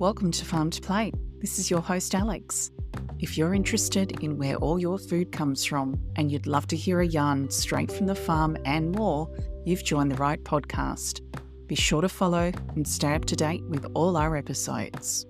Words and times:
Welcome 0.00 0.30
to 0.30 0.46
Farm 0.46 0.70
to 0.70 0.80
Plate. 0.80 1.14
This 1.42 1.58
is 1.58 1.70
your 1.70 1.82
host, 1.82 2.14
Alex. 2.14 2.70
If 3.18 3.36
you're 3.36 3.52
interested 3.52 4.24
in 4.24 4.38
where 4.38 4.56
all 4.56 4.78
your 4.78 4.96
food 4.96 5.30
comes 5.30 5.62
from 5.62 6.00
and 6.16 6.32
you'd 6.32 6.46
love 6.46 6.66
to 6.68 6.76
hear 6.76 7.00
a 7.00 7.06
yarn 7.06 7.50
straight 7.50 7.92
from 7.92 8.06
the 8.06 8.14
farm 8.14 8.56
and 8.64 8.92
more, 8.92 9.28
you've 9.66 9.84
joined 9.84 10.10
the 10.10 10.16
right 10.16 10.42
podcast. 10.42 11.20
Be 11.66 11.74
sure 11.74 12.00
to 12.00 12.08
follow 12.08 12.50
and 12.76 12.88
stay 12.88 13.12
up 13.12 13.26
to 13.26 13.36
date 13.36 13.62
with 13.68 13.84
all 13.92 14.16
our 14.16 14.38
episodes. 14.38 15.26